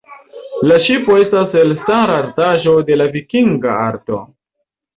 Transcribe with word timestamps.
La 0.69 0.77
ŝipo 0.85 1.17
estas 1.23 1.53
elstara 1.65 2.17
artaĵo 2.23 2.75
de 2.89 2.99
la 3.03 3.09
vikinga 3.19 3.79
arto. 3.87 4.27